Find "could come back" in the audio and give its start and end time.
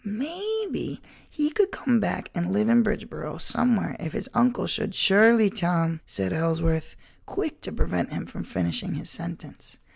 1.51-2.31